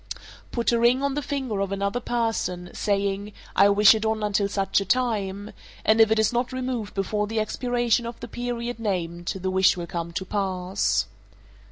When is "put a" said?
0.49-0.79